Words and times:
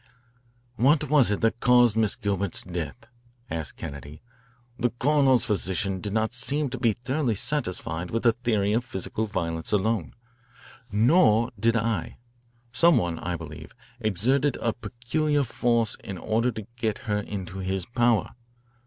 "What 0.77 1.11
was 1.11 1.29
it 1.29 1.41
that 1.41 1.59
caused 1.59 1.95
Miss 1.95 2.15
Gilbert's 2.15 2.63
death?" 2.63 3.05
asked 3.51 3.77
Kennedy. 3.77 4.23
"The 4.79 4.89
coroner's 4.89 5.45
physician 5.45 6.01
did 6.01 6.11
not 6.11 6.33
seem 6.33 6.71
to 6.71 6.79
be 6.79 6.93
thoroughly 6.93 7.35
satisfied 7.35 8.09
with 8.09 8.23
the 8.23 8.33
theory 8.33 8.73
of 8.73 8.83
physical 8.83 9.27
violence 9.27 9.71
alone. 9.71 10.15
Nor 10.91 11.51
did 11.59 11.75
I. 11.75 12.17
Some 12.71 12.97
one, 12.97 13.19
I 13.19 13.35
believe, 13.35 13.75
exerted 13.99 14.55
a 14.55 14.73
peculiar 14.73 15.43
force 15.43 15.93
in 16.03 16.17
order 16.17 16.51
to 16.51 16.65
get 16.77 16.97
her 17.07 17.19
into 17.19 17.59
his 17.59 17.85
power. 17.85 18.31